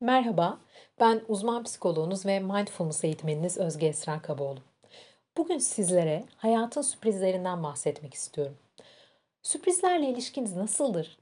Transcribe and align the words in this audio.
Merhaba, 0.00 0.58
ben 1.00 1.22
uzman 1.28 1.64
psikoloğunuz 1.64 2.26
ve 2.26 2.40
mindfulness 2.40 3.04
eğitmeniniz 3.04 3.58
Özge 3.58 3.86
Esra 3.86 4.22
Kaboğlu. 4.22 4.58
Bugün 5.36 5.58
sizlere 5.58 6.24
hayatın 6.36 6.82
sürprizlerinden 6.82 7.62
bahsetmek 7.62 8.14
istiyorum. 8.14 8.56
Sürprizlerle 9.42 10.08
ilişkiniz 10.08 10.56
nasıldır? 10.56 11.18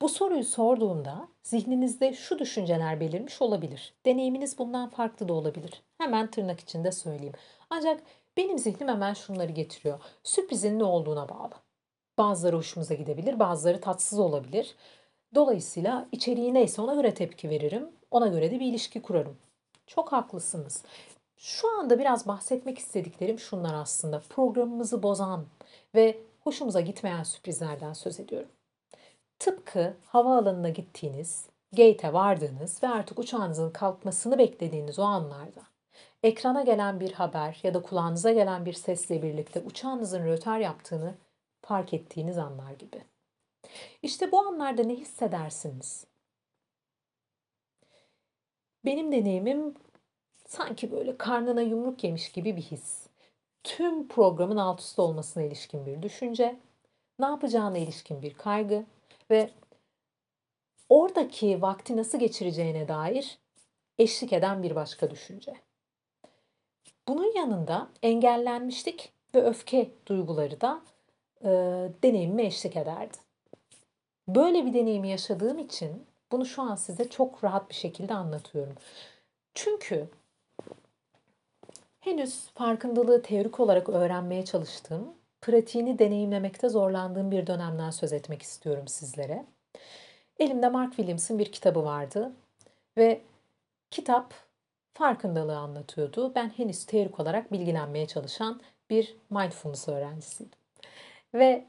Bu 0.00 0.08
soruyu 0.08 0.44
sorduğumda 0.44 1.28
zihninizde 1.42 2.12
şu 2.12 2.38
düşünceler 2.38 3.00
belirmiş 3.00 3.42
olabilir. 3.42 3.94
Deneyiminiz 4.06 4.58
bundan 4.58 4.88
farklı 4.88 5.28
da 5.28 5.32
olabilir. 5.32 5.82
Hemen 5.98 6.30
tırnak 6.30 6.60
içinde 6.60 6.92
söyleyeyim. 6.92 7.34
Ancak 7.70 8.02
benim 8.36 8.58
zihnim 8.58 8.88
hemen 8.88 9.14
şunları 9.14 9.52
getiriyor. 9.52 10.00
Sürprizin 10.22 10.78
ne 10.78 10.84
olduğuna 10.84 11.28
bağlı. 11.28 11.54
Bazıları 12.18 12.56
hoşumuza 12.56 12.94
gidebilir, 12.94 13.38
bazıları 13.38 13.80
tatsız 13.80 14.18
olabilir. 14.18 14.76
Dolayısıyla 15.34 16.08
içeriği 16.12 16.54
neyse 16.54 16.82
ona 16.82 16.94
göre 16.94 17.14
tepki 17.14 17.50
veririm. 17.50 17.88
Ona 18.10 18.28
göre 18.28 18.50
de 18.50 18.60
bir 18.60 18.66
ilişki 18.66 19.02
kurarım. 19.02 19.36
Çok 19.86 20.12
haklısınız. 20.12 20.82
Şu 21.36 21.78
anda 21.78 21.98
biraz 21.98 22.28
bahsetmek 22.28 22.78
istediklerim 22.78 23.38
şunlar 23.38 23.74
aslında. 23.74 24.22
Programımızı 24.28 25.02
bozan 25.02 25.46
ve 25.94 26.18
hoşumuza 26.40 26.80
gitmeyen 26.80 27.22
sürprizlerden 27.22 27.92
söz 27.92 28.20
ediyorum. 28.20 28.48
Tıpkı 29.38 29.96
havaalanına 30.06 30.68
gittiğiniz, 30.68 31.46
gate'e 31.72 32.12
vardığınız 32.12 32.82
ve 32.82 32.88
artık 32.88 33.18
uçağınızın 33.18 33.70
kalkmasını 33.70 34.38
beklediğiniz 34.38 34.98
o 34.98 35.02
anlarda 35.02 35.70
ekrana 36.22 36.62
gelen 36.62 37.00
bir 37.00 37.12
haber 37.12 37.60
ya 37.62 37.74
da 37.74 37.82
kulağınıza 37.82 38.32
gelen 38.32 38.64
bir 38.64 38.72
sesle 38.72 39.22
birlikte 39.22 39.60
uçağınızın 39.60 40.24
rötar 40.24 40.58
yaptığını 40.58 41.14
fark 41.62 41.94
ettiğiniz 41.94 42.38
anlar 42.38 42.72
gibi. 42.72 43.04
İşte 44.02 44.32
bu 44.32 44.38
anlarda 44.38 44.82
ne 44.82 44.94
hissedersiniz? 44.94 46.06
Benim 48.84 49.12
deneyimim 49.12 49.74
sanki 50.46 50.92
böyle 50.92 51.16
karnına 51.18 51.60
yumruk 51.62 52.04
yemiş 52.04 52.32
gibi 52.32 52.56
bir 52.56 52.62
his. 52.62 53.06
Tüm 53.64 54.08
programın 54.08 54.56
alt 54.56 54.80
üst 54.80 54.98
olmasına 54.98 55.42
ilişkin 55.42 55.86
bir 55.86 56.02
düşünce, 56.02 56.56
ne 57.18 57.26
yapacağına 57.26 57.78
ilişkin 57.78 58.22
bir 58.22 58.34
kaygı 58.34 58.84
ve 59.30 59.50
oradaki 60.88 61.62
vakti 61.62 61.96
nasıl 61.96 62.18
geçireceğine 62.18 62.88
dair 62.88 63.38
eşlik 63.98 64.32
eden 64.32 64.62
bir 64.62 64.74
başka 64.74 65.10
düşünce. 65.10 65.54
Bunun 67.08 67.36
yanında 67.36 67.88
engellenmişlik 68.02 69.12
ve 69.34 69.42
öfke 69.42 69.90
duyguları 70.06 70.60
da 70.60 70.82
e, 71.44 71.48
deneyimime 72.02 72.46
eşlik 72.46 72.76
ederdi. 72.76 73.16
Böyle 74.28 74.66
bir 74.66 74.74
deneyimi 74.74 75.08
yaşadığım 75.08 75.58
için 75.58 76.06
bunu 76.32 76.46
şu 76.46 76.62
an 76.62 76.74
size 76.74 77.08
çok 77.08 77.44
rahat 77.44 77.70
bir 77.70 77.74
şekilde 77.74 78.14
anlatıyorum. 78.14 78.74
Çünkü 79.54 80.08
henüz 82.00 82.48
farkındalığı 82.54 83.22
teorik 83.22 83.60
olarak 83.60 83.88
öğrenmeye 83.88 84.44
çalıştığım, 84.44 85.14
pratiğini 85.40 85.98
deneyimlemekte 85.98 86.68
zorlandığım 86.68 87.30
bir 87.30 87.46
dönemden 87.46 87.90
söz 87.90 88.12
etmek 88.12 88.42
istiyorum 88.42 88.88
sizlere. 88.88 89.44
Elimde 90.38 90.68
Mark 90.68 90.96
Williams'ın 90.96 91.38
bir 91.38 91.52
kitabı 91.52 91.84
vardı 91.84 92.32
ve 92.96 93.20
kitap 93.90 94.34
farkındalığı 94.94 95.56
anlatıyordu. 95.56 96.34
Ben 96.34 96.48
henüz 96.48 96.84
teorik 96.84 97.20
olarak 97.20 97.52
bilgilenmeye 97.52 98.06
çalışan 98.06 98.60
bir 98.90 99.16
mindfulness 99.30 99.88
öğrencisiydim. 99.88 100.58
Ve 101.34 101.66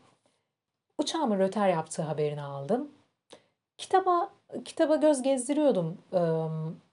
uçağımın 1.02 1.40
röter 1.40 1.70
yaptığı 1.70 2.02
haberini 2.02 2.42
aldım. 2.42 2.92
Kitaba 3.78 4.30
kitaba 4.66 4.96
göz 4.96 5.22
gezdiriyordum 5.22 5.98
ıı, 6.14 6.50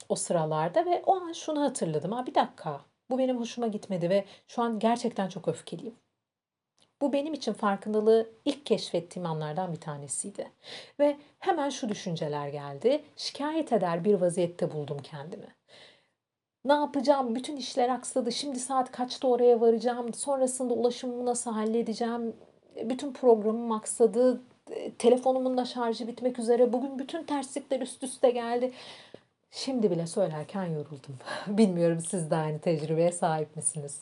o 0.09 0.15
sıralarda 0.15 0.85
ve 0.85 1.03
o 1.05 1.15
an 1.15 1.31
şunu 1.31 1.61
hatırladım. 1.61 2.11
Ha 2.11 2.25
bir 2.25 2.35
dakika. 2.35 2.81
Bu 3.09 3.17
benim 3.17 3.39
hoşuma 3.39 3.67
gitmedi 3.67 4.09
ve 4.09 4.25
şu 4.47 4.61
an 4.61 4.79
gerçekten 4.79 5.29
çok 5.29 5.47
öfkeliyim. 5.47 5.95
Bu 7.01 7.13
benim 7.13 7.33
için 7.33 7.53
farkındalığı 7.53 8.29
ilk 8.45 8.65
keşfettiğim 8.65 9.25
anlardan 9.25 9.73
bir 9.73 9.79
tanesiydi. 9.79 10.51
Ve 10.99 11.17
hemen 11.39 11.69
şu 11.69 11.89
düşünceler 11.89 12.47
geldi. 12.47 13.03
Şikayet 13.15 13.73
eder 13.73 14.03
bir 14.05 14.13
vaziyette 14.13 14.71
buldum 14.71 14.97
kendimi. 15.03 15.55
Ne 16.65 16.73
yapacağım? 16.73 17.35
Bütün 17.35 17.57
işler 17.57 17.89
aksadı. 17.89 18.31
Şimdi 18.31 18.59
saat 18.59 18.91
kaçta 18.91 19.27
oraya 19.27 19.61
varacağım? 19.61 20.13
Sonrasında 20.13 20.73
ulaşımımı 20.73 21.25
nasıl 21.25 21.51
halledeceğim? 21.51 22.35
Bütün 22.83 23.13
programım 23.13 23.67
maksadı, 23.67 24.41
telefonumun 24.99 25.57
da 25.57 25.65
şarjı 25.65 26.07
bitmek 26.07 26.39
üzere. 26.39 26.73
Bugün 26.73 26.99
bütün 26.99 27.23
terslikler 27.23 27.81
üst 27.81 28.03
üste 28.03 28.29
geldi. 28.29 28.71
Şimdi 29.51 29.91
bile 29.91 30.07
söylerken 30.07 30.65
yoruldum. 30.65 31.17
Bilmiyorum 31.47 31.99
siz 32.07 32.31
de 32.31 32.35
aynı 32.35 32.59
tecrübeye 32.59 33.11
sahip 33.11 33.55
misiniz? 33.55 34.01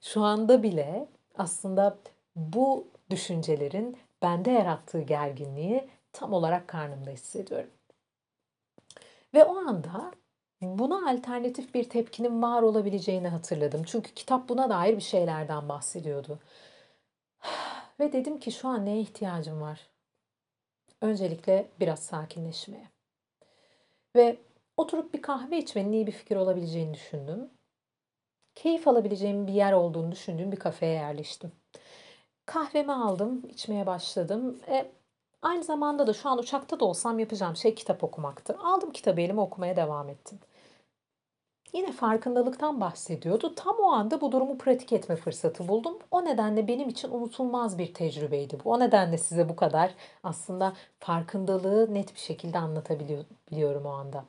Şu 0.00 0.22
anda 0.22 0.62
bile 0.62 1.06
aslında 1.38 1.98
bu 2.36 2.86
düşüncelerin 3.10 3.96
bende 4.22 4.50
yarattığı 4.50 5.00
gerginliği 5.00 5.88
tam 6.12 6.32
olarak 6.32 6.68
karnımda 6.68 7.10
hissediyorum. 7.10 7.70
Ve 9.34 9.44
o 9.44 9.56
anda 9.56 10.12
buna 10.62 11.10
alternatif 11.10 11.74
bir 11.74 11.88
tepkinin 11.88 12.42
var 12.42 12.62
olabileceğini 12.62 13.28
hatırladım. 13.28 13.82
Çünkü 13.86 14.14
kitap 14.14 14.48
buna 14.48 14.70
dair 14.70 14.96
bir 14.96 15.02
şeylerden 15.02 15.68
bahsediyordu. 15.68 16.38
Ve 18.00 18.12
dedim 18.12 18.38
ki 18.38 18.52
şu 18.52 18.68
an 18.68 18.86
neye 18.86 19.00
ihtiyacım 19.00 19.60
var? 19.60 19.90
Öncelikle 21.00 21.70
biraz 21.80 21.98
sakinleşmeye. 21.98 22.90
Ve 24.16 24.36
oturup 24.76 25.14
bir 25.14 25.22
kahve 25.22 25.58
içmenin 25.58 25.92
iyi 25.92 26.06
bir 26.06 26.12
fikir 26.12 26.36
olabileceğini 26.36 26.94
düşündüm. 26.94 27.50
Keyif 28.54 28.88
alabileceğim 28.88 29.46
bir 29.46 29.52
yer 29.52 29.72
olduğunu 29.72 30.12
düşündüğüm 30.12 30.52
bir 30.52 30.56
kafeye 30.56 30.92
yerleştim. 30.92 31.52
Kahvemi 32.46 32.92
aldım, 32.92 33.42
içmeye 33.48 33.86
başladım. 33.86 34.60
E, 34.68 34.92
aynı 35.42 35.64
zamanda 35.64 36.06
da 36.06 36.12
şu 36.12 36.28
an 36.28 36.38
uçakta 36.38 36.80
da 36.80 36.84
olsam 36.84 37.18
yapacağım 37.18 37.56
şey 37.56 37.74
kitap 37.74 38.04
okumaktı. 38.04 38.58
Aldım 38.62 38.92
kitabı 38.92 39.20
elime 39.20 39.40
okumaya 39.40 39.76
devam 39.76 40.08
ettim. 40.08 40.38
Yine 41.72 41.92
farkındalıktan 41.92 42.80
bahsediyordu. 42.80 43.54
Tam 43.54 43.76
o 43.78 43.86
anda 43.92 44.20
bu 44.20 44.32
durumu 44.32 44.58
pratik 44.58 44.92
etme 44.92 45.16
fırsatı 45.16 45.68
buldum. 45.68 45.98
O 46.10 46.24
nedenle 46.24 46.68
benim 46.68 46.88
için 46.88 47.10
unutulmaz 47.10 47.78
bir 47.78 47.94
tecrübeydi 47.94 48.58
bu. 48.64 48.70
O 48.72 48.80
nedenle 48.80 49.18
size 49.18 49.48
bu 49.48 49.56
kadar 49.56 49.94
aslında 50.22 50.72
farkındalığı 51.00 51.94
net 51.94 52.14
bir 52.14 52.20
şekilde 52.20 52.58
anlatabiliyorum 52.58 53.86
o 53.86 53.90
anda. 53.90 54.24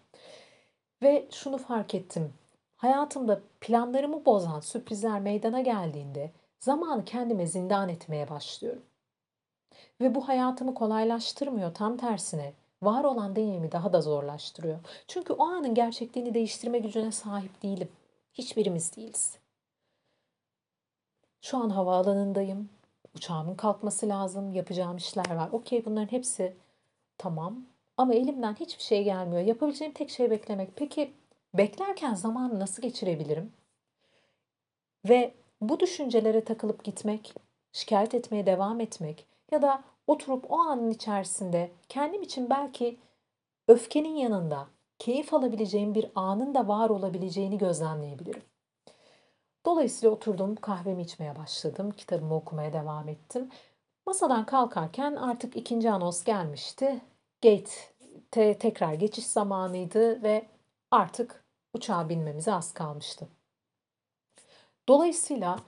Ve 1.01 1.27
şunu 1.31 1.57
fark 1.57 1.95
ettim. 1.95 2.33
Hayatımda 2.77 3.41
planlarımı 3.61 4.25
bozan 4.25 4.59
sürprizler 4.59 5.19
meydana 5.19 5.61
geldiğinde 5.61 6.31
zamanı 6.59 7.05
kendime 7.05 7.47
zindan 7.47 7.89
etmeye 7.89 8.29
başlıyorum. 8.29 8.83
Ve 10.01 10.15
bu 10.15 10.27
hayatımı 10.27 10.73
kolaylaştırmıyor, 10.73 11.73
tam 11.73 11.97
tersine 11.97 12.53
var 12.81 13.03
olan 13.03 13.35
deneyimi 13.35 13.71
daha 13.71 13.93
da 13.93 14.01
zorlaştırıyor. 14.01 14.79
Çünkü 15.07 15.33
o 15.33 15.43
anın 15.43 15.73
gerçekliğini 15.73 16.33
değiştirme 16.33 16.79
gücüne 16.79 17.11
sahip 17.11 17.63
değilim. 17.63 17.89
Hiçbirimiz 18.33 18.95
değiliz. 18.95 19.37
Şu 21.41 21.57
an 21.57 21.69
havaalanındayım. 21.69 22.69
Uçağımın 23.15 23.55
kalkması 23.55 24.09
lazım. 24.09 24.53
Yapacağım 24.53 24.97
işler 24.97 25.35
var. 25.35 25.49
Okey 25.51 25.85
bunların 25.85 26.11
hepsi 26.11 26.53
tamam. 27.17 27.65
Ama 27.97 28.13
elimden 28.13 28.55
hiçbir 28.55 28.83
şey 28.83 29.03
gelmiyor. 29.03 29.41
Yapabileceğim 29.41 29.93
tek 29.93 30.09
şey 30.09 30.31
beklemek. 30.31 30.69
Peki 30.75 31.13
beklerken 31.53 32.13
zamanı 32.13 32.59
nasıl 32.59 32.81
geçirebilirim? 32.81 33.53
Ve 35.09 35.33
bu 35.61 35.79
düşüncelere 35.79 36.43
takılıp 36.43 36.83
gitmek, 36.83 37.33
şikayet 37.71 38.13
etmeye 38.13 38.45
devam 38.45 38.79
etmek 38.79 39.25
ya 39.51 39.61
da 39.61 39.83
oturup 40.07 40.51
o 40.51 40.59
anın 40.59 40.89
içerisinde 40.89 41.71
kendim 41.89 42.21
için 42.21 42.49
belki 42.49 42.97
öfkenin 43.67 44.15
yanında 44.15 44.67
keyif 44.99 45.33
alabileceğim 45.33 45.95
bir 45.95 46.11
anın 46.15 46.53
da 46.53 46.67
var 46.67 46.89
olabileceğini 46.89 47.57
gözlemleyebilirim. 47.57 48.43
Dolayısıyla 49.65 50.15
oturdum, 50.15 50.55
kahvemi 50.55 51.01
içmeye 51.01 51.35
başladım, 51.35 51.91
kitabımı 51.91 52.35
okumaya 52.35 52.73
devam 52.73 53.09
ettim. 53.09 53.49
Masadan 54.05 54.45
kalkarken 54.45 55.15
artık 55.15 55.55
ikinci 55.55 55.91
anons 55.91 56.23
gelmişti. 56.23 57.01
Gate 57.43 57.71
te 58.31 58.57
tekrar 58.57 58.93
geçiş 58.93 59.25
zamanıydı 59.25 60.23
ve 60.23 60.45
artık 60.91 61.43
uçağa 61.73 62.09
binmemize 62.09 62.53
az 62.53 62.73
kalmıştı. 62.73 63.27
Dolayısıyla 64.87 65.59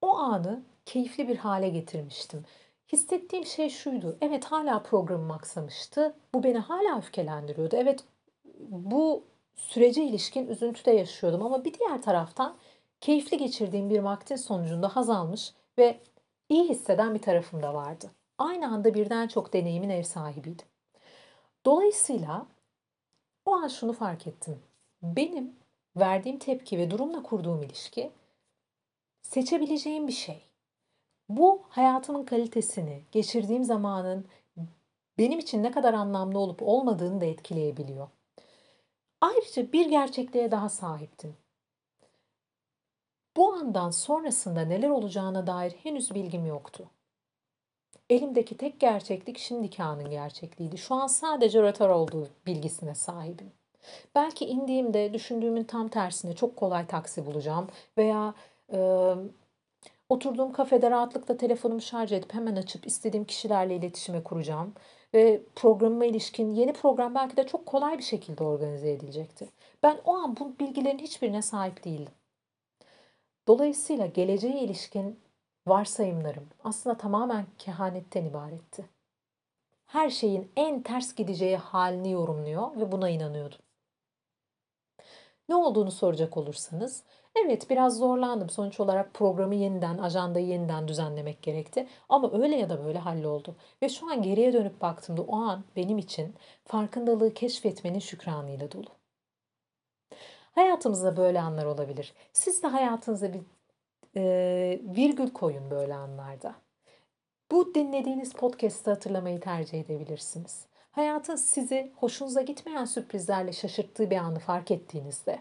o 0.00 0.16
anı 0.16 0.62
keyifli 0.86 1.28
bir 1.28 1.36
hale 1.36 1.68
getirmiştim. 1.68 2.44
Hissettiğim 2.92 3.46
şey 3.46 3.70
şuydu. 3.70 4.18
Evet 4.20 4.44
hala 4.44 4.82
programım 4.82 5.30
aksamıştı. 5.30 6.14
Bu 6.34 6.42
beni 6.42 6.58
hala 6.58 6.98
öfkelendiriyordu. 6.98 7.76
Evet 7.76 8.04
bu 8.68 9.24
sürece 9.54 10.04
ilişkin 10.04 10.46
üzüntüde 10.48 10.90
yaşıyordum 10.90 11.42
ama 11.42 11.64
bir 11.64 11.74
diğer 11.74 12.02
taraftan 12.02 12.56
keyifli 13.00 13.38
geçirdiğim 13.38 13.90
bir 13.90 13.98
vaktin 13.98 14.36
sonucunda 14.36 14.96
haz 14.96 15.10
almış 15.10 15.54
ve 15.78 16.00
iyi 16.48 16.68
hisseden 16.68 17.14
bir 17.14 17.22
tarafım 17.22 17.62
da 17.62 17.74
vardı. 17.74 18.10
Aynı 18.38 18.68
anda 18.68 18.94
birden 18.94 19.28
çok 19.28 19.52
deneyimin 19.52 19.90
ev 19.90 20.02
sahibiydim. 20.02 20.66
Dolayısıyla 21.66 22.46
o 23.44 23.52
an 23.52 23.68
şunu 23.68 23.92
fark 23.92 24.26
ettim. 24.26 24.62
Benim 25.02 25.56
verdiğim 25.96 26.38
tepki 26.38 26.78
ve 26.78 26.90
durumla 26.90 27.22
kurduğum 27.22 27.62
ilişki 27.62 28.10
seçebileceğim 29.22 30.08
bir 30.08 30.12
şey. 30.12 30.49
Bu 31.30 31.62
hayatımın 31.68 32.24
kalitesini, 32.24 33.02
geçirdiğim 33.12 33.64
zamanın 33.64 34.26
benim 35.18 35.38
için 35.38 35.62
ne 35.62 35.70
kadar 35.70 35.94
anlamlı 35.94 36.38
olup 36.38 36.62
olmadığını 36.62 37.20
da 37.20 37.24
etkileyebiliyor. 37.24 38.08
Ayrıca 39.20 39.72
bir 39.72 39.86
gerçekliğe 39.86 40.50
daha 40.50 40.68
sahiptim. 40.68 41.36
Bu 43.36 43.52
andan 43.52 43.90
sonrasında 43.90 44.60
neler 44.60 44.88
olacağına 44.88 45.46
dair 45.46 45.72
henüz 45.72 46.14
bilgim 46.14 46.46
yoktu. 46.46 46.90
Elimdeki 48.10 48.56
tek 48.56 48.80
gerçeklik 48.80 49.38
şimdiki 49.38 49.82
anın 49.82 50.10
gerçekliğiydi. 50.10 50.78
Şu 50.78 50.94
an 50.94 51.06
sadece 51.06 51.62
rötar 51.62 51.88
olduğu 51.88 52.28
bilgisine 52.46 52.94
sahibim. 52.94 53.52
Belki 54.14 54.46
indiğimde 54.46 55.14
düşündüğümün 55.14 55.64
tam 55.64 55.88
tersine 55.88 56.34
çok 56.34 56.56
kolay 56.56 56.86
taksi 56.86 57.26
bulacağım 57.26 57.68
veya 57.98 58.34
e, 58.72 58.78
oturduğum 60.10 60.52
kafede 60.52 60.90
rahatlıkla 60.90 61.36
telefonumu 61.36 61.80
şarj 61.80 62.12
edip 62.12 62.34
hemen 62.34 62.56
açıp 62.56 62.86
istediğim 62.86 63.24
kişilerle 63.24 63.76
iletişime 63.76 64.22
kuracağım 64.22 64.74
ve 65.14 65.42
programıma 65.56 66.04
ilişkin 66.04 66.50
yeni 66.50 66.72
program 66.72 67.14
belki 67.14 67.36
de 67.36 67.46
çok 67.46 67.66
kolay 67.66 67.98
bir 67.98 68.02
şekilde 68.02 68.44
organize 68.44 68.90
edilecekti. 68.90 69.48
Ben 69.82 70.00
o 70.04 70.14
an 70.14 70.36
bu 70.36 70.58
bilgilerin 70.60 70.98
hiçbirine 70.98 71.42
sahip 71.42 71.84
değildim. 71.84 72.12
Dolayısıyla 73.48 74.06
geleceğe 74.06 74.60
ilişkin 74.60 75.20
varsayımlarım 75.66 76.48
aslında 76.64 76.96
tamamen 76.96 77.46
kehanetten 77.58 78.24
ibaretti. 78.24 78.84
Her 79.86 80.10
şeyin 80.10 80.52
en 80.56 80.82
ters 80.82 81.14
gideceği 81.14 81.56
halini 81.56 82.10
yorumluyor 82.10 82.76
ve 82.76 82.92
buna 82.92 83.08
inanıyordum. 83.08 83.58
Ne 85.50 85.56
olduğunu 85.56 85.90
soracak 85.90 86.36
olursanız, 86.36 87.02
evet 87.36 87.70
biraz 87.70 87.98
zorlandım. 87.98 88.50
Sonuç 88.50 88.80
olarak 88.80 89.14
programı 89.14 89.54
yeniden, 89.54 89.98
ajandayı 89.98 90.46
yeniden 90.46 90.88
düzenlemek 90.88 91.42
gerekti. 91.42 91.86
Ama 92.08 92.42
öyle 92.42 92.56
ya 92.56 92.70
da 92.70 92.84
böyle 92.84 92.98
halloldu. 92.98 93.56
Ve 93.82 93.88
şu 93.88 94.10
an 94.10 94.22
geriye 94.22 94.52
dönüp 94.52 94.80
baktığımda 94.80 95.22
o 95.22 95.36
an 95.36 95.64
benim 95.76 95.98
için 95.98 96.34
farkındalığı 96.64 97.34
keşfetmenin 97.34 97.98
şükranıyla 97.98 98.72
dolu. 98.72 98.86
Hayatımızda 100.52 101.16
böyle 101.16 101.40
anlar 101.40 101.64
olabilir. 101.64 102.14
Siz 102.32 102.62
de 102.62 102.66
hayatınıza 102.66 103.32
bir 103.32 103.40
e, 104.16 104.80
virgül 104.96 105.30
koyun 105.30 105.70
böyle 105.70 105.94
anlarda. 105.94 106.54
Bu 107.50 107.74
dinlediğiniz 107.74 108.32
podcast'ı 108.32 108.90
hatırlamayı 108.90 109.40
tercih 109.40 109.80
edebilirsiniz. 109.80 110.69
Hayatın 110.92 111.36
sizi 111.36 111.92
hoşunuza 111.96 112.42
gitmeyen 112.42 112.84
sürprizlerle 112.84 113.52
şaşırttığı 113.52 114.10
bir 114.10 114.16
anı 114.16 114.38
fark 114.38 114.70
ettiğinizde, 114.70 115.38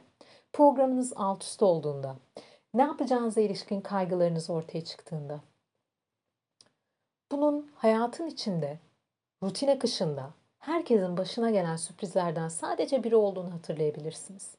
programınız 0.53 1.13
alt 1.15 1.43
üst 1.43 1.63
olduğunda, 1.63 2.15
ne 2.73 2.81
yapacağınıza 2.81 3.41
ilişkin 3.41 3.81
kaygılarınız 3.81 4.49
ortaya 4.49 4.83
çıktığında, 4.83 5.41
bunun 7.31 7.71
hayatın 7.75 8.27
içinde, 8.27 8.79
rutin 9.43 9.67
akışında 9.67 10.29
herkesin 10.59 11.17
başına 11.17 11.49
gelen 11.49 11.75
sürprizlerden 11.75 12.47
sadece 12.47 13.03
biri 13.03 13.15
olduğunu 13.15 13.53
hatırlayabilirsiniz. 13.53 14.55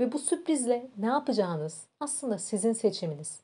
Ve 0.00 0.12
bu 0.12 0.18
sürprizle 0.18 0.90
ne 0.96 1.06
yapacağınız 1.06 1.86
aslında 2.00 2.38
sizin 2.38 2.72
seçiminiz. 2.72 3.40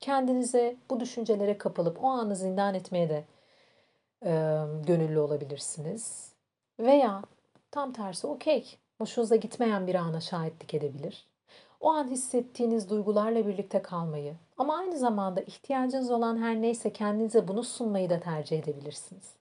Kendinize 0.00 0.76
bu 0.90 1.00
düşüncelere 1.00 1.58
kapılıp 1.58 2.04
o 2.04 2.08
anı 2.08 2.36
zindan 2.36 2.74
etmeye 2.74 3.08
de 3.08 3.24
e, 4.24 4.30
gönüllü 4.86 5.18
olabilirsiniz. 5.18 6.32
Veya 6.80 7.22
tam 7.70 7.92
tersi 7.92 8.26
okey, 8.26 8.76
hoşunuza 8.98 9.36
gitmeyen 9.36 9.86
bir 9.86 9.94
ana 9.94 10.20
şahitlik 10.20 10.74
edebilir. 10.74 11.26
O 11.80 11.90
an 11.90 12.08
hissettiğiniz 12.10 12.90
duygularla 12.90 13.46
birlikte 13.46 13.82
kalmayı 13.82 14.34
ama 14.58 14.78
aynı 14.78 14.98
zamanda 14.98 15.40
ihtiyacınız 15.40 16.10
olan 16.10 16.42
her 16.42 16.62
neyse 16.62 16.92
kendinize 16.92 17.48
bunu 17.48 17.64
sunmayı 17.64 18.10
da 18.10 18.20
tercih 18.20 18.58
edebilirsiniz. 18.58 19.40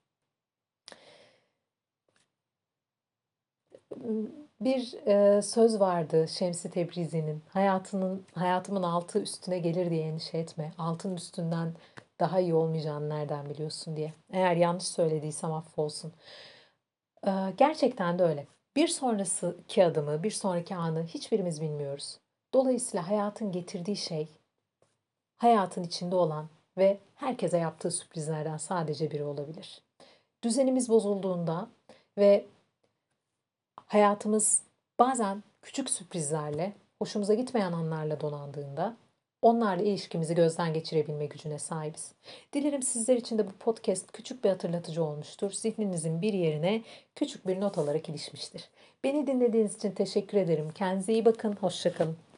Bir 4.61 5.07
e, 5.07 5.41
söz 5.41 5.79
vardı 5.79 6.27
Şemsi 6.27 6.69
Tebrizi'nin 6.69 7.43
hayatının 7.49 8.25
hayatımın 8.35 8.83
altı 8.83 9.19
üstüne 9.19 9.59
gelir 9.59 9.89
diye 9.89 10.01
endişe 10.07 10.37
etme. 10.37 10.71
Altın 10.77 11.15
üstünden 11.15 11.73
daha 12.19 12.39
iyi 12.39 12.53
olmayacağını 12.53 13.09
nereden 13.09 13.49
biliyorsun 13.49 13.95
diye. 13.97 14.13
Eğer 14.31 14.55
yanlış 14.55 14.87
söylediysem 14.87 15.53
affolsun. 15.53 16.13
E, 17.27 17.31
gerçekten 17.57 18.19
de 18.19 18.23
öyle. 18.23 18.47
Bir 18.75 18.87
sonraki 18.87 19.85
adımı, 19.85 20.23
bir 20.23 20.31
sonraki 20.31 20.75
anı 20.75 21.03
hiçbirimiz 21.03 21.61
bilmiyoruz. 21.61 22.19
Dolayısıyla 22.53 23.07
hayatın 23.07 23.51
getirdiği 23.51 23.97
şey 23.97 24.27
hayatın 25.37 25.83
içinde 25.83 26.15
olan 26.15 26.49
ve 26.77 26.99
herkese 27.15 27.57
yaptığı 27.57 27.91
sürprizlerden 27.91 28.57
sadece 28.57 29.11
biri 29.11 29.23
olabilir. 29.23 29.81
Düzenimiz 30.43 30.89
bozulduğunda 30.89 31.69
ve 32.17 32.45
hayatımız 33.75 34.63
bazen 34.99 35.43
küçük 35.61 35.89
sürprizlerle, 35.89 36.73
hoşumuza 36.99 37.33
gitmeyen 37.33 37.71
anlarla 37.71 38.21
donandığında 38.21 38.97
onlarla 39.41 39.83
ilişkimizi 39.83 40.35
gözden 40.35 40.73
geçirebilme 40.73 41.25
gücüne 41.25 41.59
sahibiz. 41.59 42.11
Dilerim 42.53 42.83
sizler 42.83 43.17
için 43.17 43.37
de 43.37 43.47
bu 43.47 43.51
podcast 43.51 44.11
küçük 44.11 44.43
bir 44.43 44.49
hatırlatıcı 44.49 45.03
olmuştur. 45.03 45.51
Zihninizin 45.51 46.21
bir 46.21 46.33
yerine 46.33 46.81
küçük 47.15 47.47
bir 47.47 47.61
not 47.61 47.77
olarak 47.77 48.09
ilişmiştir. 48.09 48.69
Beni 49.03 49.27
dinlediğiniz 49.27 49.75
için 49.75 49.91
teşekkür 49.91 50.37
ederim. 50.37 50.69
Kendinize 50.75 51.13
iyi 51.13 51.25
bakın. 51.25 51.53
Hoşçakalın. 51.53 52.17